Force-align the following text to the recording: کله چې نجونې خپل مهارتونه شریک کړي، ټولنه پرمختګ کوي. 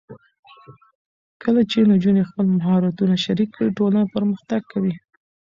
کله 1.41 1.61
چې 1.71 1.77
نجونې 1.91 2.23
خپل 2.29 2.45
مهارتونه 2.57 3.15
شریک 3.25 3.49
کړي، 3.55 3.69
ټولنه 3.77 4.11
پرمختګ 4.15 4.61
کوي. 4.71 4.93